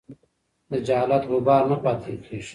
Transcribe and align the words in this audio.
د 0.71 0.73
جهالت 0.87 1.23
غبار 1.31 1.63
نه 1.71 1.77
پاتې 1.83 2.13
کېږي. 2.25 2.49